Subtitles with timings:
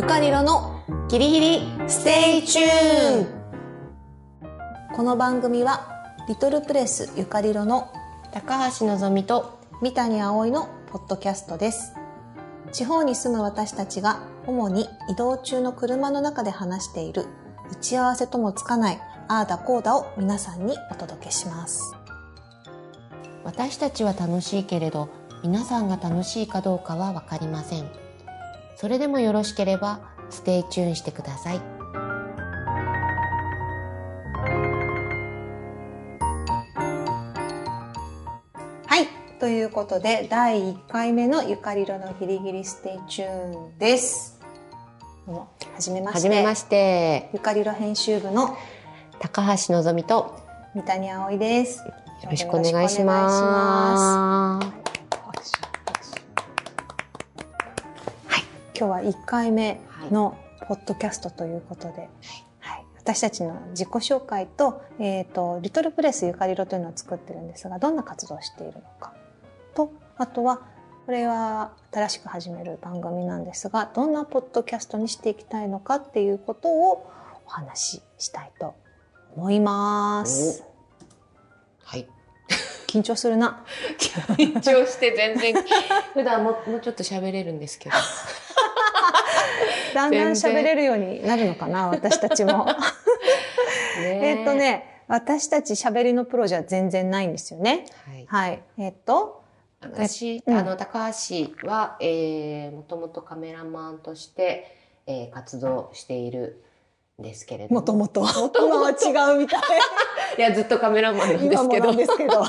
[0.00, 3.26] ゆかりろのギリギリステイチューン
[4.96, 7.92] この番組はリトルプレスゆかりろの
[8.32, 11.92] 高橋のぞみと三谷葵のポッドキャストです。
[12.72, 17.26] 地方に住む私たちが主に移動中の車の中で話している
[17.70, 21.94] 打ち合わせともつかないあーだこーだを皆さんにお届けします。
[23.44, 25.10] 私たちは楽しいけれど
[25.44, 27.99] 皆さんが楽しいかどうかはわかりません
[28.80, 31.58] それでもよろしければ stay tuned してください。
[38.86, 39.06] はい。
[39.38, 44.40] ということで第1回目のユカリロのギリギリステイチューンです。
[45.26, 45.46] は
[45.78, 46.30] じめまして。
[46.30, 47.28] じめまして。
[47.34, 48.56] ユカリロ編集部の
[49.18, 50.40] 高橋のぞみと
[50.74, 51.80] 三谷葵です。
[51.80, 54.89] よよろしくお願いします
[58.80, 59.78] 今日は1回目
[60.10, 62.08] のポッドキャストということで、
[62.60, 69.12] はい、私たちの自己紹介と、えっ、と、リトルプレスゆかりろというのを作ってるんですが、どんな活動をしているのか。
[69.74, 70.62] と、あとは、
[71.04, 77.12] これは新しく始める番組なんですが、どんなポッドキャストにしていきたいのかっていうことを
[77.44, 78.74] お話ししたいと
[79.36, 80.64] 思います。
[81.82, 82.08] はい。
[82.86, 83.62] 緊張するな。
[84.38, 85.54] 緊張して全然
[86.14, 87.96] 普段ももうちょっと喋れるんですけど
[89.94, 92.66] だんだん喋れるようになるのかな、私たちも。
[93.98, 97.86] えっとね、私たち喋りのプロじゃ全然ないんですよね。
[98.06, 98.62] はいはい。
[98.78, 99.42] えっと、
[99.80, 106.62] 私、うんあの高橋は、えー、もともとカメラマンとして、えー、活動している
[107.18, 108.24] んですけれどもともと。
[108.50, 109.60] と今は違うみたい。
[110.38, 112.44] いやずっとカメラマンなんですけどですけど。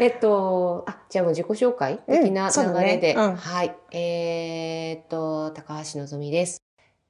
[0.00, 1.98] えっとあじゃあもう自己紹介？
[2.08, 2.80] 的なうんそうだね。
[2.80, 3.36] 流れで、うん。
[3.36, 3.76] はい。
[3.92, 6.62] えーっと高橋のぞみです、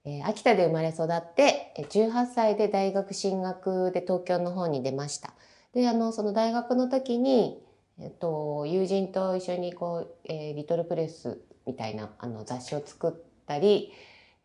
[0.05, 5.35] えー秋田で生まれ育ってえー18歳で大学進学で東京の方に出ました。
[5.73, 7.63] であのその大学の時に
[8.03, 13.13] えっと、友人と一緒にこう、えーリトルプレスみたいなあの雑誌を作っ
[13.47, 13.93] たり、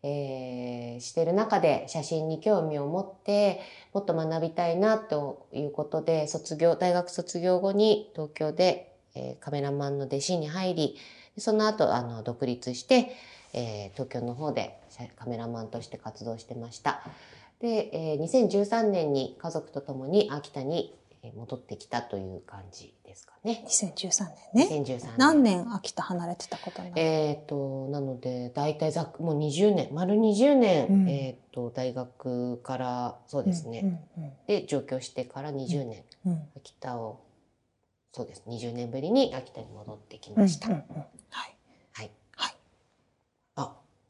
[0.07, 3.59] えーしてる中で写真に興味を持って
[3.91, 10.97] もっと学びたいなということで卒業大学卒業後に東京で、えーカメラマンの弟子に入り
[11.39, 13.15] その後あの独立して、
[13.53, 14.79] えー東京の方で
[15.15, 17.01] カメラマンとして活動してました。
[17.59, 20.93] で、えー2013年に家族と共に秋田に
[21.33, 23.63] 戻ってきたという感じですかね。
[23.67, 24.83] 2013年ね。
[24.83, 25.13] 2013年。
[25.17, 37.21] 何年秋田離れてたことになる、えっ、と、なので、大体ざもう20年、丸20年、うんえっ、と、大学から、そうですね、うんで、上京してから20年、うんうん秋田を、
[38.11, 40.69] そうです、20年ぶりに秋田に戻ってきうんました。
[40.69, 40.81] うんうん
[41.29, 41.55] はい。
[41.93, 42.11] はい。
[42.35, 42.55] はい。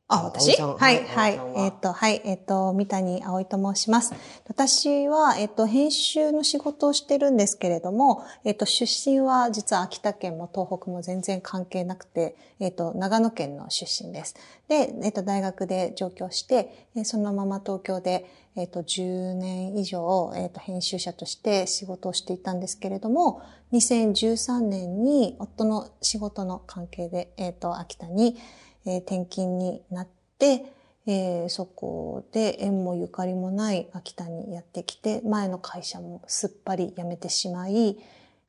[0.08, 0.62] あ、あ、私？
[0.62, 1.40] はい、はい。
[1.56, 4.14] えっ、と、はい、えっ、と、三谷葵と申します。
[4.48, 14.36] 私は、えっ、と、編集の仕事をしてるんですけれども、えっ、と、出身は実は秋田県も東北も全然関係なくて、えっ、と、長野県の出身です。
[14.68, 23.42] で、えっ、と、大学で上京して、えーそのまま東京で、えっ、と、10年以上、えっ、と、編集者として仕事をしていたんですけれども、
[23.74, 28.38] 2013年に夫の仕事の関係で、えっ、と、秋田に、
[28.86, 30.08] えー転勤になっ
[30.38, 30.66] て、
[31.08, 37.98] えーそこで縁もゆかりもない秋田にやってきて、前の会社もすっぱり辞めてしまい、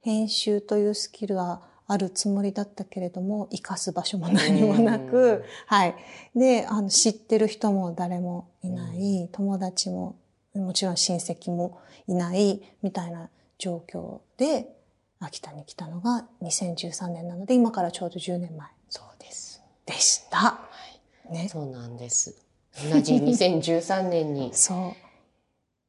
[0.01, 5.09] 編集というスキルはあるつもりだったけれども、活かす場所も何もなうん。
[5.09, 5.95] く、はい。
[6.35, 10.17] で、あの、知ってる人も誰もいない、友達も、
[10.55, 14.69] もちろん親戚もいない、みたいな状況で、
[15.21, 18.69] 秋田に来たのが2013年なので、今からちょうど10年前
[19.87, 20.61] でした。
[21.31, 21.49] ね。
[21.49, 22.37] そうなんです。
[22.91, 24.93] 同じ2013年に、 そう。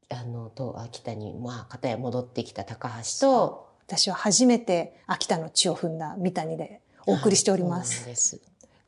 [0.09, 8.01] あの、と、秋田に、まあ、片や戻ってきた高橋と、私は初めて秋田の地を踏んだ三谷でお送りしております。
[8.01, 8.39] なんです。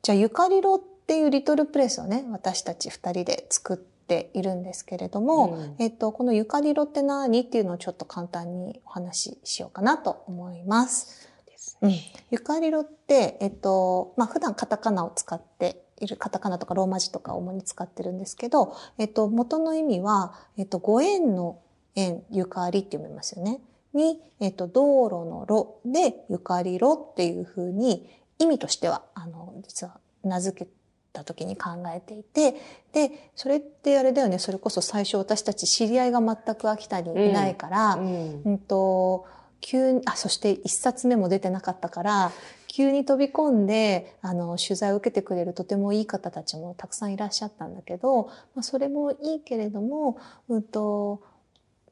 [0.02, 11.29] じゃあ、ゆかりろっていうリトルプレスをね、私たち二人で作っているんですけれども、うんえっと、このゆかりろって何っていうのをちょっと簡単にお話ししようかなと思います。
[12.30, 21.58] ゆかりろって、えっと、まあ、普段カタカナを使っている、カタカナとかローマ字とか主に使ってるんですけど、えっと、元の意味は、えっと、ご縁の
[21.94, 23.60] 縁、ゆかりって読みますよね。
[23.94, 30.70] に、えっと、道路の路でゆかりろっていうふうに、意味としては、あの、実は名付け
[31.12, 32.54] た時に考えていて、
[32.92, 38.42] で、それってあれだよね、それこそ最初私たち知り合いが全く秋田にいないから、うん。
[38.44, 39.26] うんと、
[39.60, 42.32] 急に、あ、そして一冊目も出てなかったから、
[42.66, 50.18] 急に飛び込んで、あの、取材を受けてくれるとてもいい方たちもたくさんいらっしゃったんだけど、まあ、それもいいけれども、
[50.48, 51.22] うんと、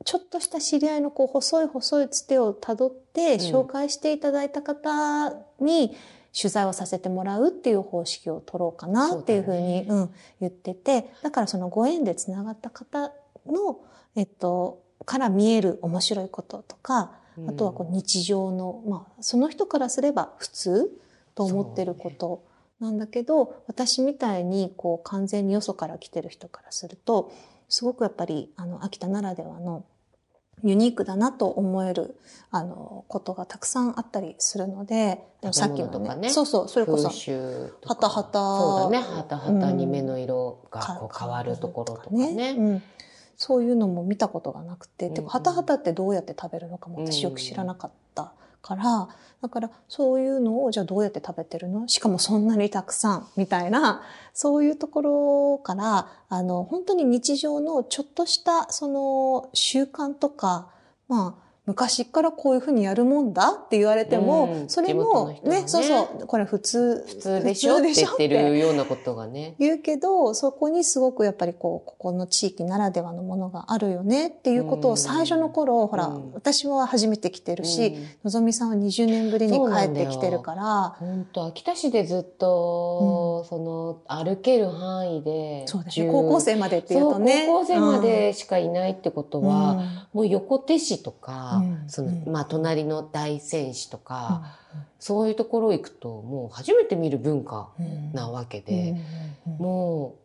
[0.05, 5.97] ちょっとした知り合いのこう細い細いつてをたどって紹介していただいた方に
[6.35, 10.11] 取材をさせてもらうっていう方式を取ろうかなっていうふうにう、ん、
[10.41, 13.13] 言ってて、だからそのご縁でつながった方
[13.47, 13.81] の、
[14.15, 17.13] えっと、から見える面白いこととか、
[17.47, 20.91] あとはこう日常の、まあ、その人からすれば普通
[21.35, 22.43] と思ってること
[22.81, 27.33] なんだけど、私みたいにこう完全によそから来てる人からすると、
[27.69, 29.85] すごくやっぱり、あの、秋田ならではの
[30.63, 32.17] ユニークだなと思える、
[32.51, 39.07] あの、ことがたくさんあったりするので、でもさっきのね、ねそうそう、それこそ、ははたはたそうだね。
[39.07, 42.55] はたはたに目の色がこう変わるところとかね。
[42.57, 42.83] うん
[43.39, 45.15] そういうのも見たことがなくて、うんうん。
[45.15, 49.09] てか、はたはたってどうやって食べるのかも私よく知らなかったから、
[49.41, 51.87] だからそういうのをじゃあどうやって食べてるの？
[51.87, 54.03] しかもそんなにたくさんみたいな、
[54.35, 60.71] そういうところから、あの、本当に日常のちょっとしたその習慣とか、
[61.07, 64.69] まあ、昔からこういうふうにやるもんだって言われても、うん。
[64.71, 65.61] それもね。
[65.61, 67.77] ね、そうそう、これ普通、普通でしょ？
[67.77, 69.55] って言ってるようなことがね。
[69.59, 76.33] 言うけど、そこにすごくやっぱりこう、ここの地域ならではのものがあるよねっていうことを最初の頃、ほら、うん。
[76.33, 78.07] 私は初めて来てるし、うん。
[78.25, 87.45] のぞみさんは20年ぶりに帰ってきてるから、本当秋田市でずっと、その歩ける範囲でそうですね、10高校生までっていうとね。
[87.47, 89.79] 高校生までしかいないってことうん、は、うん。
[90.15, 92.33] もう横手市とか、うんそのうん。
[92.33, 94.57] まあ隣の大仙市とか、
[94.99, 98.13] そういうところ行くともう初めて見る文化うん。
[98.13, 98.97] なわけうんで、
[99.47, 99.57] うん。
[99.59, 100.17] も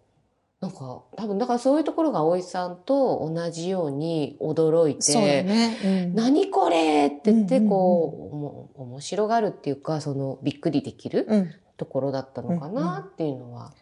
[0.62, 5.77] うなんか多分だからそういうところが葵さんと同じように驚いて、ね。
[5.83, 6.15] うん。
[6.15, 7.65] 何これって言ってうんうん。
[7.65, 11.51] うんこう、面白がるっていうかそのびっくりできるうん。
[11.75, 13.74] ところだったのかうんうなっていうのは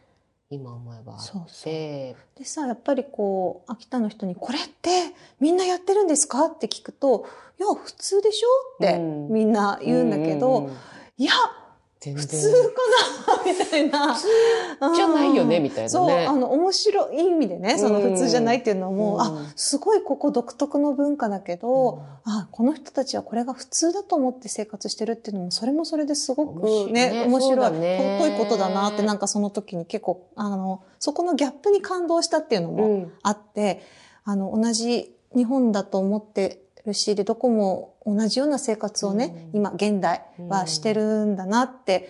[0.52, 1.18] 今思えば。
[1.18, 1.74] そうそう。
[1.74, 6.46] でさ、やっぱりこう、秋田の人に、これってみんなやってるんですか？
[6.46, 7.26] って聞くと、
[7.60, 8.48] いや、普通でしょ？
[8.76, 9.30] ってうん。
[9.30, 10.78] みんな言うんだけど、うんうんうん。
[11.18, 11.32] いや、
[12.02, 12.26] 全然。
[12.26, 14.18] 普通かなみたいな。
[14.96, 15.64] じゃないよねうん。
[15.64, 15.90] みたいなね。
[15.90, 19.22] そう、あの、面白い意味でね、その普通じゃないっていうのはもう、うん。
[19.22, 22.32] あ、すごいここ独特の文化だけど、うん。
[22.32, 27.26] あ、この人たちはこれが普通だと思って生活してるっていうのも、それもそれですごくね、ね。
[27.28, 28.18] 面白い、ね。
[28.20, 33.14] 尊いことだなって、なんかその時に結構、あの、そこのギャップに感動したっていうのもうん。
[33.22, 33.84] あって、
[34.24, 39.60] あの、同じ日本だと思ってるし、で、どこも同じような生活をね、うん。
[39.60, 42.10] 今、現代はしてるんだなって、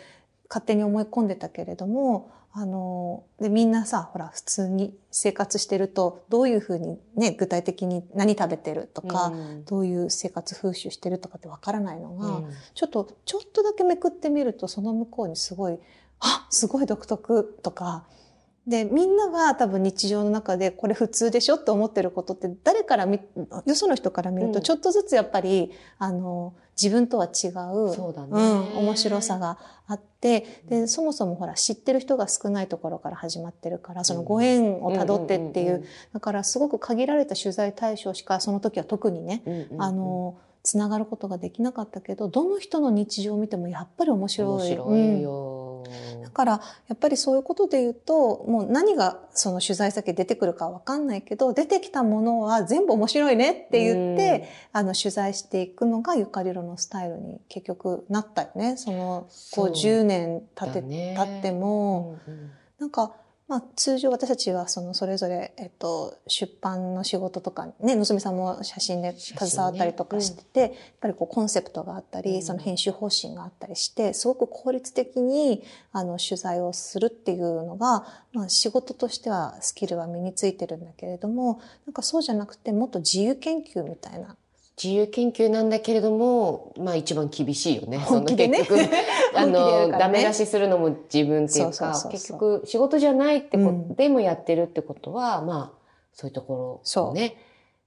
[0.50, 9.65] 勝手に思い込んでたけれども、あの、で、みんなさ、ほら、普通に生活してると、どういうふうにね、具体的に何食べてるとか、うん。
[9.65, 12.45] どういう生活風習してるとかってわからないのが、うん。
[12.74, 15.79] ちょっと、ちょっとだけめくってみると、その向こうにすごい、
[16.19, 18.03] あ、すごい独特とか、
[18.68, 23.19] で、みんなが多分日常の中でこれ普通でしょって思ってることって誰から見、
[23.66, 24.54] よその人から見るうん。
[24.54, 28.31] とちょっとずつやっぱり、あの、自分とは違う、そうだね。
[28.31, 44.50] ん、面白さがあって、で、そもそもほら知ってる人が少ないところから始まってるから、そのご縁をたどってっていう、だからすごく限られた取材対象しかその時は特にね、うんうんうんあの、つながることができなかったけど、どの人の日常を見てもやっぱり面白い。
[44.50, 45.18] 面白うん。
[45.18, 45.61] いよ。
[46.23, 46.51] だから、
[46.88, 58.77] やっぱりそういうことで言うと、もう何がその取材先出てくるかわかんないけど、出てきたものは全部面白いねって言って、あの、取材していくのがゆかりろのスタイルに結局なったよね。
[58.77, 62.51] その、こうそう10年経って、だね経っても、うんうん。
[62.79, 63.15] なんか、
[63.51, 84.38] まあ、通常私たちはそのそれぞれ、えっと、出版の仕事とかね、のぞみさんも写真で携わったりとかしてて、やっぱりこうコンセプトがあったり、うんその編集方針があったりして、すごく効率的にあの取材をするっていうのが、まあ仕事としてはスキルは身についてるんだけれども、なんかそうじゃなくてもっと自由研究みたいな。
[84.81, 88.00] 自由研究なんだけれども、まあ一番厳しいよね。
[88.00, 88.89] 本気でね結局、
[89.35, 95.81] あの、ねダメ出しするのも自分っていうか結局仕事じゃないってこうんとでもやってるってことは、まあ、
[96.13, 97.35] そういうところをね、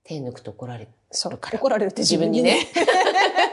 [0.04, 1.58] 手抜くと怒られそうるから。
[1.58, 2.58] 怒られるって自分にね。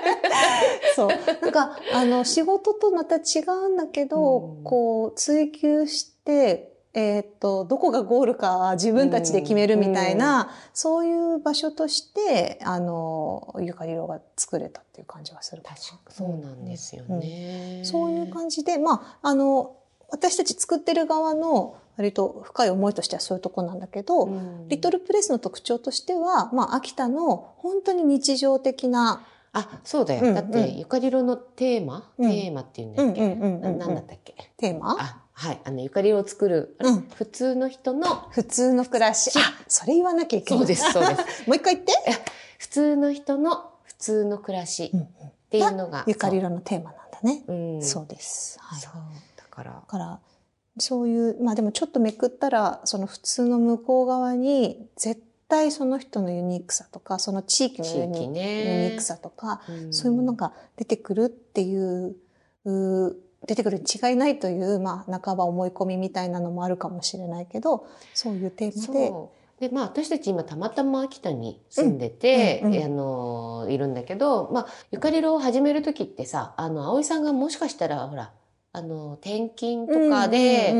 [0.95, 1.07] そう。
[1.07, 15.61] なんか、あの、仕事とまた違うんだけど、うんこう、追求して、えーっと、どこがゴールかは自分たちで決めるみたいな、そういう場所として、あの、ゆかりろが作れたっていう感じがする。
[15.63, 17.81] 確かそうなんですよね。
[17.85, 19.77] そういう感じで、まあ、あの、
[20.09, 24.67] 私たち作ってる側の割と深い思いとしてはそういうとこなんだけど、うん。
[24.67, 30.21] リトルプレスの特徴としては、まあ、秋田の本当に日常的なあ、そうだよ。
[30.21, 30.35] うんうん。
[30.35, 32.29] だって、ゆかりろのテーマ、うん。
[32.29, 34.35] テーマっていうんだっけ、うんうんうんうんなんだったっけ？
[34.57, 34.97] テーマ？
[34.99, 35.61] あ、はい。
[35.63, 39.31] あの、ゆかりろを作る、うん普通の人の、普通の暮らし。
[39.39, 40.59] あ、それ言わなきゃいけない。
[40.59, 41.23] そうです、そうです。
[41.49, 41.93] もう一回言って。
[42.59, 45.07] 普通の人の普通の暮らしうんうんっ
[45.49, 46.03] ていうのが。
[46.05, 47.43] ゆかりろのテーマなんだね。
[47.47, 47.55] そう。
[47.55, 47.81] うん。
[47.81, 48.59] そうです。
[48.61, 48.81] はい。
[49.35, 50.19] だからだ、から、
[50.77, 57.87] そういう、まあでもちょっとめくったら、その普通の向こう側に、絶対その人のユニークさとか、その地域の。
[57.97, 62.15] ユニークさとか、うんそういうものが出てくるっていう、
[62.65, 63.17] う
[63.47, 68.93] 出てくるに違いないという、まあ半ば思い込みみたいなのもあるかもしれないけど、そういうテーマ
[69.59, 69.67] で。
[69.67, 78.31] で、まあ私たち今たまたま秋田に住んでて、うんうんうんあの、いるんだけど、まあ、ゆかりろを始めるときってさ、あの、葵さんがもしかしたら、ほら、
[78.73, 80.71] あの、転勤とかで、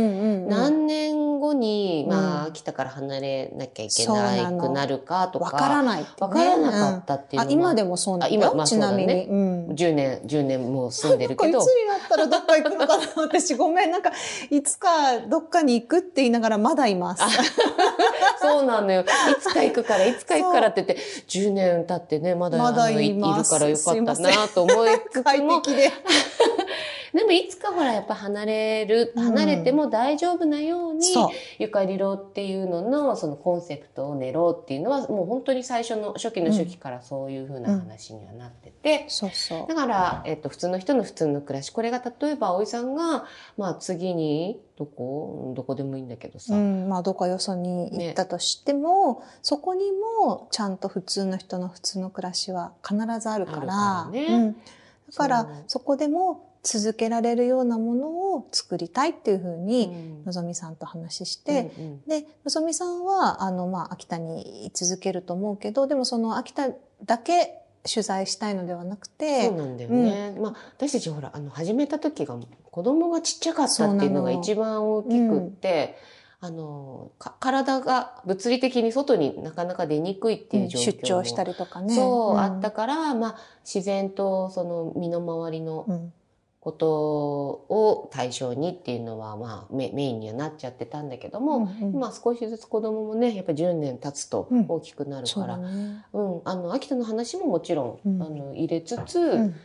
[0.48, 6.08] 何年後に、まあ、うん秋田から離れなきゃいけなくなるかとか、わからないね。
[6.20, 9.10] わからなかったっていうのは、あ、今でもそうなんだ今まあちなみに。
[9.10, 13.92] そうだねうん10年、10年もう住んでるけどいつ、 になったらどっか行くのかな私ごめん。
[13.92, 14.14] なんか、
[14.50, 17.24] いつかどっかに行くって言いながらまだいます。
[18.42, 19.02] そうなのよ。
[19.02, 19.06] い
[19.42, 25.92] つか行くから、いつか行くからって言って、10年経ってね、まだまだいるからよかったなと思いつつ快も、適で。
[27.14, 31.30] でもいつかほらやっぱ離れる、うん離れても大丈夫なように、そう。
[31.60, 39.76] ゆかりろっていうののそのコンセプトを練ろうっていうのはもう本当に最初の初期の初期からそういう風な話にはなってて、そうそうだ。
[39.76, 41.72] から、えっと、普通の人の普通の暮らし。
[41.72, 43.26] これが例えば、葵さんが、
[43.58, 46.56] まあ次に、どこどこでもいいんだけどさ。
[46.56, 54.58] うん、まあどっかよそに行ったとしても、そこにもちゃんと普通の人の普通の暮らしは必ずあるから、ねうん、だ
[55.16, 60.24] からそこでも続けられるようなものを作りたいっていうふううに、ん。
[60.26, 62.02] のぞみさんと話して、うんうん。
[62.08, 66.70] で、のぞみさんは、あの、まあ、秋田に居続けると思うけど、でもその秋田
[67.04, 70.36] だけ取材したいのではなくて、そうなんだよね。
[70.40, 72.38] まあ、私たちほら、あの、始めた時が、
[72.70, 75.98] 子供がちっちゃかったっていうのが一番大きくって、
[76.44, 81.96] あの、か体が物理的に外になかなか出にくいっていう状況も、出張したりとかね。
[81.96, 82.40] そう、ん。
[82.40, 86.14] あったから、まあ、自然とその身の回りのうん
[86.62, 92.00] ことを対象にっていうのは、まあメ、メインにはなっちゃってたんだけども、うんうん。
[92.00, 94.66] まあ少しずつ子供もね、やっぱり10年経つとうん。
[94.68, 96.06] 大きくなるから、だね。
[96.14, 98.22] うん、あの、秋田の話ももちろん、うん。
[98.22, 99.56] あの、入れつつ、うん。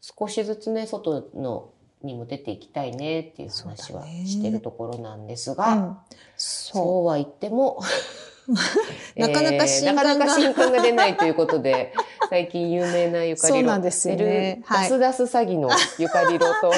[0.00, 1.70] 少しずつね、外の、
[2.02, 6.04] にも出ていきたいねっていう話はしてるところなんですうが、
[6.36, 7.80] そうは言っても、
[9.16, 11.92] なかなか新な刊がかなか新刊が出ないということで、
[12.30, 13.58] 最近有名なゆかりろ。
[13.58, 14.62] そうなんですよね。
[14.64, 14.88] はい。
[14.88, 16.72] スダス詐欺のゆかりろと、う。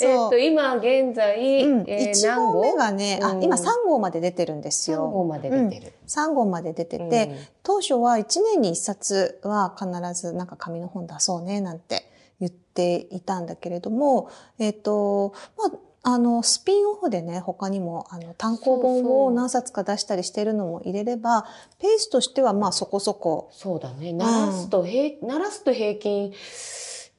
[0.00, 3.42] えっと、今現在、うん、えー1何号がね、あう、ん。
[3.42, 5.24] 今3号まで出てるんです3号よ。
[5.24, 5.92] まで出てる。
[6.06, 9.90] 3号まで出てて、当初は1年に1冊は必
[10.20, 14.28] ずなんか紙の本出そうねなんて言っていたんだけれども、
[14.58, 15.70] えっ、と、まあ、
[16.06, 21.46] あの、スピンオフでね、他にも、あの、単行本を何冊か出したりしてるのも入れれば、
[21.80, 24.12] ペースとしてはまあそこそこ、そうだね。
[24.12, 26.30] 鳴らすと平、鳴らすと平均、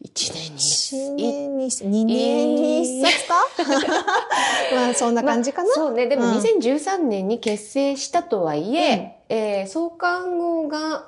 [0.03, 3.33] 1年に1年に、2年に1冊か、
[4.75, 5.67] まあそんな感じかな。
[5.67, 6.05] まあそうね。
[6.05, 11.07] でもうん2013年に結成したとはいえ、えー創刊号が、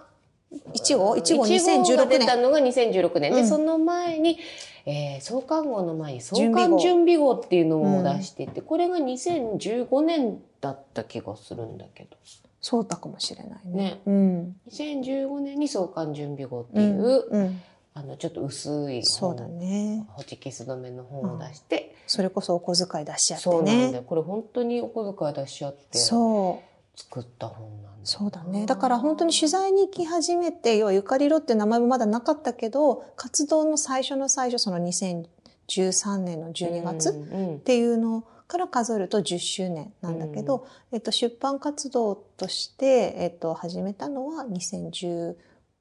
[0.73, 1.67] 1号 ?1 号1号
[1.97, 2.41] が2016出た年。
[2.41, 3.33] のが2016年。
[3.33, 4.39] で、うんその前に、
[4.87, 12.17] えー創刊号の前に創刊準備号っていうのを出していて、これが2015年だった気がするんだけど。
[12.61, 13.83] そうだかもしれないね。
[13.83, 14.01] ね。
[14.05, 14.55] うん。
[14.71, 17.41] 2015年に創刊準備号ってういう、ん。
[17.41, 17.61] うん。
[17.93, 20.05] あの、ちょっと薄いそうだね。
[20.09, 24.01] ホチキス止めの本を出して、それこそお小遣い出し合ってそうなんだ。
[24.01, 26.76] これ本当にお小遣い出し合ってそう。
[26.97, 27.89] 作った本なんだ。
[28.03, 28.65] そうだね。
[28.65, 45.35] だから本当に取材に行き始めて、要はゆかりろって名前もまだなかったけど、活動の最初の最初、その2013年の12月っうんうんていうのから数えると10周年なんだけど、えっと、出版活動として、えっと、始めたのは2010、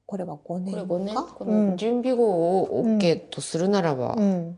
[0.05, 0.81] これは5年か？
[0.83, 1.15] これ5年？
[1.15, 2.25] こうんの準備号
[2.61, 4.57] を OK とするならば、うん。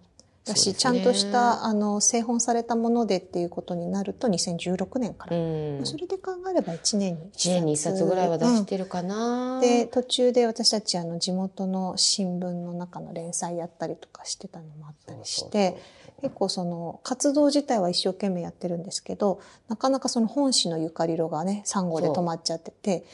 [0.50, 5.38] だし、ねちゃんとした、あの、製本されたものでっていうことになると2016年から。
[5.38, 5.82] うん。
[5.84, 15.78] それで考えれば1年に1 1年に1冊ぐらいは出してるかな、で、途中で私たちあの地元の新聞の中の連載やったりとかしてたのもあったりして、
[16.22, 23.06] 結構その活動自体は一生懸命やってるんですけど、なかなかその本誌のゆかりろがね、3号で止まっちゃってて、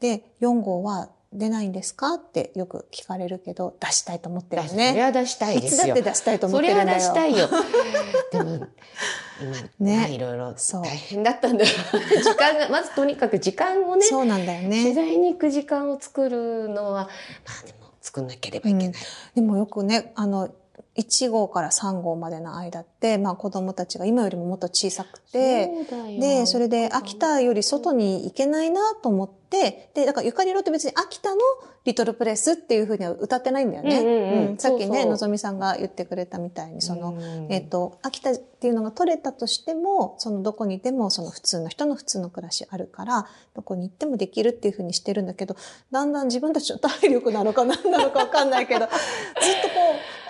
[0.00, 2.14] で、4号は出ないんですか？
[2.14, 5.02] ってよく聞かれるけど、出したいと思ってるよそれね。
[5.02, 5.86] は出したいいつですよ。
[5.88, 6.98] だって出したいと思それはってるんだよ。
[6.98, 7.48] 出したいよ。
[8.32, 8.66] でも、
[9.40, 11.70] 今、ねね、いろいろそう大変だったんだよ。
[12.22, 14.92] 時間が、まずとにかく時間をね、そうなんだよ取ね。
[14.92, 17.06] 材に行く時間を作るのは、ま
[17.62, 18.92] あでも作んなければいけない。
[19.36, 20.48] でもよくね、あの、
[20.96, 25.70] 1号から3号までの間って、まあ子供たちが今よりももっと小さくて、
[26.18, 31.40] で、それで秋田より外に行けないなと思って、で、だからゆかりろって別に秋田の
[31.84, 34.54] リトルプレスっていうふうには歌ってないんだよね。
[34.58, 45.56] さっきね、のぞみさんが言ってくれたみたいに、その、うんえっ、と、秋田っていうのが取れたとしても、そのどこにいてもその普通の人の普通の暮らしあるから、どこに行ってもできるっていうふうにしてるんだけど、
[45.90, 49.74] だんだん自分たちの体力なのか何なのかわかんないけど、 ずっとこ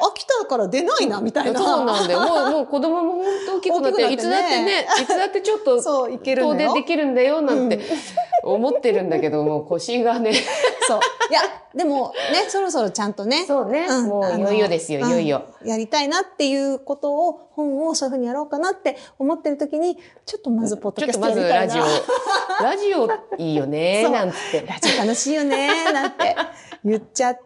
[0.06, 1.58] う、秋田から出ないなみたいな。
[1.58, 2.20] そうなんだよ。
[2.26, 6.42] もう、もう子供も本当大きくなって、いつだってね、いつだってちょっと、 そう、いける。
[6.42, 7.82] 遠出できるんだよ、なんてうん
[8.42, 10.32] 思ってるんだけど、もう腰がね。
[10.32, 11.00] そう。
[11.30, 11.39] いや、
[11.74, 13.86] でもね、そろそろちゃんとね、そうね。
[13.86, 15.44] うんもういよいよですよ、いよいよ。
[15.64, 21.84] やりたいなっていうことを、本をそういうふうにやろうかなって思ってる時に、ちょっとまずポッドキャストちょっとまずやりたいな。
[22.62, 24.66] ラジオ、 ラジオいいよね、なんつって。
[24.66, 26.36] ラジオ楽しいよね、なんて
[26.84, 27.40] 言っちゃって、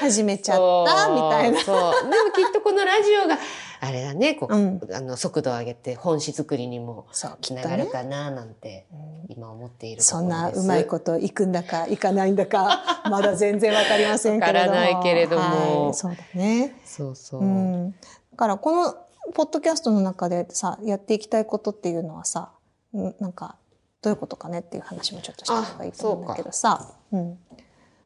[0.00, 1.60] 始めちゃった、みたいな。
[1.60, 3.36] そうでもきっとこのラジオが、
[3.82, 7.62] あれだね、こう、うんあの、速度を上げて本誌作りにもそう、きつな。
[7.62, 8.86] がるかな、なんて、
[9.28, 10.28] 今思っているところです。
[10.28, 14.72] そんなうまいこといくんだかいかないんだか、 まだ全然わかりませんけれども。
[14.72, 16.76] わからないけれどもはい、そうだね。
[16.84, 17.40] そうそう。
[17.40, 17.92] うん。
[17.92, 17.96] だ
[18.36, 18.94] からこの
[19.32, 22.52] ポッドキャストの中でさ、やっていきたいことっていうのはさ、
[22.94, 23.56] んなんか、
[24.02, 26.94] どういうことかねっていう話もちょっとした方がいいと思うんだけどさ。
[27.12, 27.38] うん。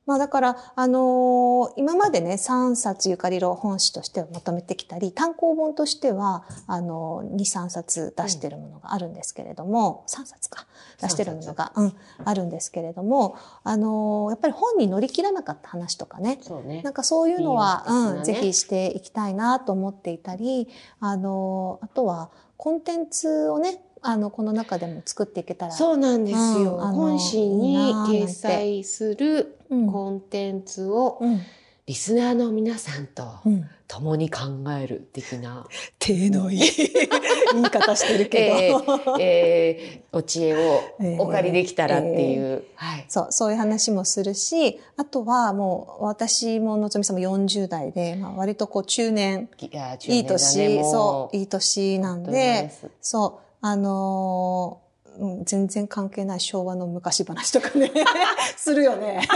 [0.07, 10.67] まあだから、あのー今までね、3冊ゆかりろ本誌としてはまとめてきたり、単行本としては、あのー、2、3冊出してるものがあるんですけれども、3冊か、
[11.01, 11.93] 出してるものが、うん、
[12.25, 16.93] あるんですけれども、あのーやっぱり本に乗り切らなかった話とかね、そうねなん。
[16.93, 20.69] かそういうのは、うん、ぜひしていきたいなと思っていたり、
[21.01, 25.73] あの、あとはコンテンツをね、あの、この中でも作っていけたら。
[25.73, 26.77] そうなんですよ。
[26.77, 29.64] うん本誌に掲載するうん。
[29.91, 31.41] コンテンツをうん。
[31.87, 33.69] リスナーの皆さんとうん。
[33.87, 34.41] 共に考
[34.81, 35.67] える的な、
[35.99, 36.61] 手のいい
[37.53, 39.19] 言い方してるけど。
[39.21, 42.65] えーお知恵をえーお借りできたらっていう。
[42.77, 43.05] はい。
[43.09, 52.71] そう、そういう話もするし、あとはもう私ものぞみさんも40代で、まあ、割とこう中年、いや、いい年、もそう、いい年なんで、
[53.03, 54.84] そう、あのー
[55.19, 57.91] うん全然関係ない昭和の昔話とかね、
[58.57, 59.27] するよね。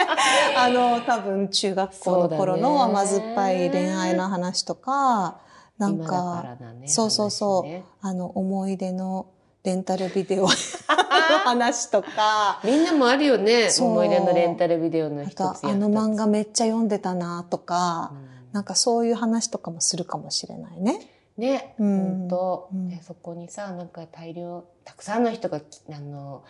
[0.56, 5.38] あの、多分中学校の頃の甘酸っぱい恋愛の話とか、
[5.78, 7.84] なんかか、ねそうそうそう、話ね。
[8.00, 9.26] あの、思い出の
[9.64, 10.48] レンタルビデオの
[11.44, 13.68] 話とか、みんなもあるよね。
[13.78, 18.12] 思い出のレンタルビデオのあ一つと、あの漫画めっちゃ読んでたなとか、
[18.52, 21.15] なんかそういう話とかもするかもしれないね。
[21.36, 21.98] ね、うん。
[21.98, 22.88] 本当、うん。
[22.88, 26.44] でそこにさ、なんか大量、たくさんの人が、あの、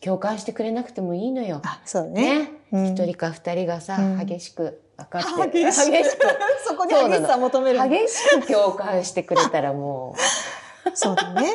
[0.00, 1.60] 共感してくれなくてもいいのよ。
[1.64, 2.50] あ、そうね。
[2.72, 4.26] 一人か二人がさ、うん。
[4.26, 6.26] 激しく分かって、激しく。
[6.66, 10.16] そこに激しさ求める激しく共感してくれたらも
[10.94, 11.52] そうだね。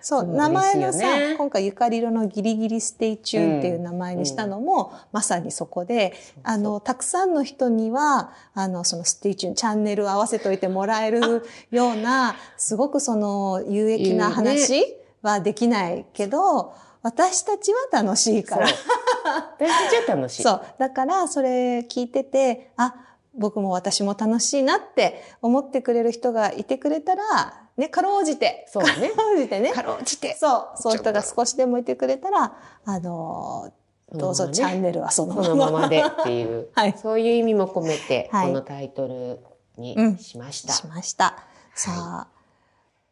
[0.00, 14.84] そう、名前のさ、今回ユカリロのギリギリステイチューンっていう名前にしたのも、まさにそこで、う、あの、たくさんの人には、あの、その stay tuned、チャンネルを合わせといてもらえるような、すごくその有益な話
[15.22, 18.44] はできないけど、私たちは楽しい。
[18.44, 18.66] から。
[18.66, 20.42] 私たちは楽しい。
[20.42, 20.62] そう。
[20.78, 22.94] だから、それ聞いてて、あ、
[23.34, 28.66] 僕も私も楽しいなって思ってくれる人がいてくれたら、ね、かろうじて。
[28.68, 29.72] そうだねかろうじてね。
[29.72, 30.36] かろうじて。
[30.36, 30.68] そう。
[30.74, 32.52] そういう人が少しでもいてくれたら、
[32.84, 33.72] あの、
[34.12, 35.44] どうぞチャンネルはそのまま。
[35.44, 39.38] そのままでっていう、はいそういう意味も込めて、はいこのタイトル
[39.76, 40.72] にしました。
[40.72, 41.36] しました。
[41.74, 42.26] さあ、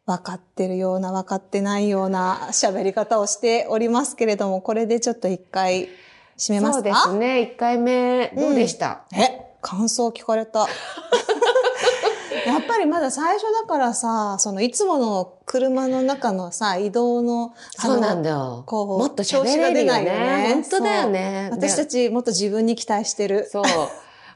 [0.05, 5.87] 分かってるような分かってないような喋り方をしておりますけれども、これでちょっと一回
[6.37, 7.41] 締めますそうかですね。
[7.41, 10.67] 一回目、どうでした、え、感想聞かれた。
[12.47, 18.63] やっぱりまだ最初だからさ、そのいつもの車の中のさ、移動の、そうなんだよ。
[18.65, 20.47] こうもっと調子が出ないよね。
[20.47, 21.49] ね本当だよね。
[21.51, 23.47] 私たちもっと自分に期待してる。
[23.51, 23.63] そう。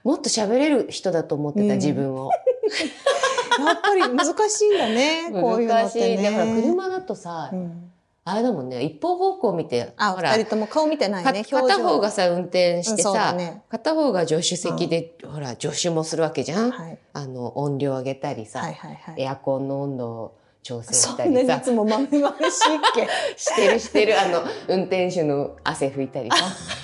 [0.04, 2.32] もっと喋れる人だと思ってた、うん自分を。
[3.66, 6.18] やっぱり難しいんだね、 こういうのっ難してい。
[6.18, 6.32] ね。
[6.32, 7.91] だから車だとさ、うん
[8.24, 17.00] あれだもんね、一方方向見て、あ、ほら二人とも顔見てないかね、片方がさ、運転してさ、ね片方が助手席で、ほら、助手もするわけじゃん、はい。
[17.14, 19.22] あの、音量上げたりさ、はいはいはい。
[19.22, 26.38] エアコンの温度を調整そしたりさい、つも豆々しいっけ してるしてる、あの、運転手の汗拭いたりさ。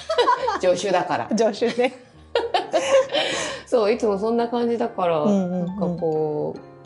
[0.59, 1.29] 助手だから。
[1.37, 1.93] 助手ね。
[3.67, 6.76] そう、いつもそんな感じだから、うんうんうんなんかこう、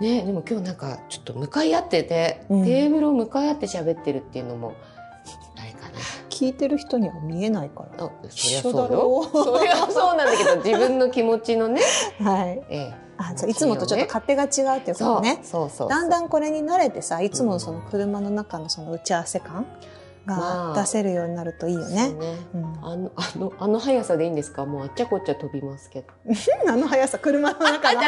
[0.00, 4.74] ね、でも今日なんかちょっと向かい合ってて、うんテーブルを向かい合って喋ってるっていうのも、
[5.58, 5.98] あれかな。
[6.30, 8.06] 聞いてる人には見えないから。
[8.06, 8.96] あ、そりゃ一緒だそうよ。
[8.96, 11.82] ろ そりゃそうなんだけど、自分の気持ちのね、
[12.18, 12.24] う。
[12.24, 12.62] はい。
[12.70, 15.40] ええ、あ、そういつもとちょっと勝手が違うっていうことね。
[15.42, 15.88] そうそう。
[15.90, 19.99] だんだんこれに慣れてさ、いつものその車の中のその打ち合わせ感まあ
[20.36, 22.12] が出せるようになるといいよそうね。
[22.12, 22.36] ね。
[22.54, 24.64] うん、あの、あの、あの速さでいいんですか？
[24.66, 26.08] もうあっちゃこっちゃ飛びますけど。
[26.68, 28.00] あの速さ、車の中あの。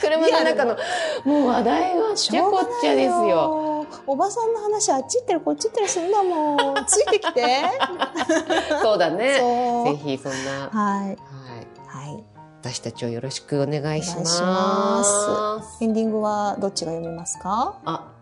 [0.00, 0.76] 車の中の、
[1.24, 3.26] もう話題はあっちゃこっちゃですよ。
[3.28, 3.86] よ。
[4.06, 6.84] おばさんの話あっち行ってるこっち行ってるすんだもん。
[6.86, 7.62] ついてきて。
[8.82, 9.34] そうだね。
[9.84, 11.08] ぜひそんな、はい。
[11.08, 11.16] はい。
[11.86, 12.24] はい。
[12.62, 14.24] 私たちをよろしくお願いしま
[15.62, 15.82] す。
[15.82, 17.78] エンディングはどっちが読みますか？
[17.86, 18.12] あ、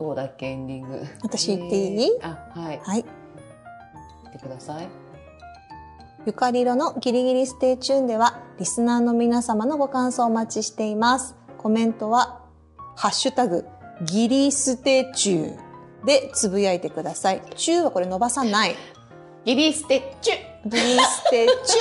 [0.00, 1.06] どうだっけ、エンディング。
[1.22, 2.04] 私言っていい？
[2.04, 2.80] えーあ、はい。
[2.82, 3.04] はい。
[3.04, 4.88] 言ってください。
[6.24, 11.36] ゆかりろのギリギリステイチューンでは、リスナーの皆様のご感想をお待ちしています。
[11.58, 12.40] コメントは、
[12.96, 13.66] ハッシュタグ、
[14.02, 17.42] ギリステチューでつぶやいてください。
[17.56, 18.76] チューはこれ伸ばさない。
[19.44, 21.78] ギリステッチュギリステチ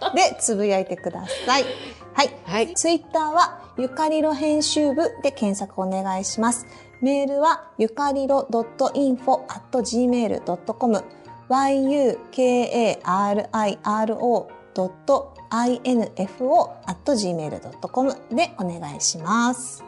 [0.00, 1.64] ューでつぶやいてください。
[2.14, 2.30] はい。
[2.44, 2.74] はい。
[2.74, 6.66] ツイッターはゆかりろ編集部で検索お願いします。
[7.00, 11.02] メールはゆかりろ .info.gmail.com
[17.00, 19.84] yukariro.info.gmail.com でお願いします。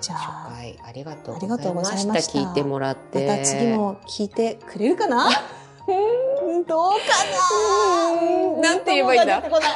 [0.00, 0.52] じゃあ
[0.84, 3.26] ありがとうありがとうございました聞いてもらって。
[3.26, 5.28] また次も聞いてくれるかな？
[5.28, 5.30] う
[6.56, 6.98] んどうか
[8.60, 8.70] な？
[8.70, 9.36] なんて言えばいいんだ？
[9.40, 9.70] 出てこない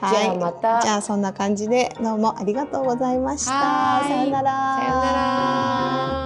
[0.00, 3.52] じゃあまたじゃあそんな感じでどうもありがとうございました。
[3.52, 4.50] はいさよなら。
[4.76, 5.02] さよな
[6.12, 6.17] ら。